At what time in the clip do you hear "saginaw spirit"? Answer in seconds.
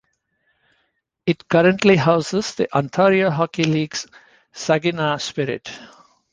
4.51-5.69